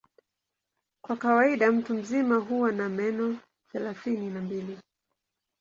[1.03, 3.37] Kwa kawaida mtu mzima huwa na meno
[3.71, 4.77] thelathini na mbili.